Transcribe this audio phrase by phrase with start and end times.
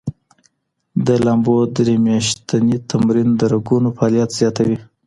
[1.05, 4.77] د لامبو درې میاشتې تمرین د رګونو فعالیت زیاتوي.